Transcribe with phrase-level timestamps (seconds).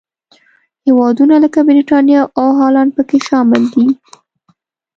[0.87, 3.87] هېوادونه لکه برېټانیا او هالنډ پکې شامل دي.